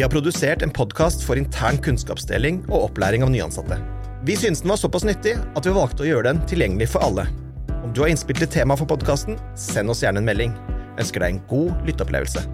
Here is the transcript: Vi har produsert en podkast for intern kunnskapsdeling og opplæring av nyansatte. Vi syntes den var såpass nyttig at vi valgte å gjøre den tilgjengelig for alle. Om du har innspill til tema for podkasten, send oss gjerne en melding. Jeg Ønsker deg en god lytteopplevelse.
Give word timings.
Vi 0.00 0.04
har 0.04 0.10
produsert 0.10 0.62
en 0.62 0.70
podkast 0.70 1.20
for 1.20 1.36
intern 1.36 1.76
kunnskapsdeling 1.84 2.62
og 2.70 2.86
opplæring 2.86 3.20
av 3.20 3.28
nyansatte. 3.34 3.76
Vi 4.24 4.32
syntes 4.32 4.62
den 4.64 4.72
var 4.72 4.78
såpass 4.80 5.04
nyttig 5.04 5.34
at 5.36 5.66
vi 5.68 5.74
valgte 5.76 6.06
å 6.06 6.08
gjøre 6.08 6.30
den 6.30 6.40
tilgjengelig 6.48 6.86
for 6.94 7.04
alle. 7.04 7.26
Om 7.82 7.92
du 7.92 8.00
har 8.00 8.08
innspill 8.08 8.40
til 8.40 8.48
tema 8.48 8.78
for 8.80 8.88
podkasten, 8.88 9.36
send 9.60 9.92
oss 9.92 10.00
gjerne 10.00 10.22
en 10.22 10.30
melding. 10.30 10.56
Jeg 10.94 11.04
Ønsker 11.04 11.20
deg 11.20 11.34
en 11.34 11.42
god 11.52 11.84
lytteopplevelse. 11.84 12.46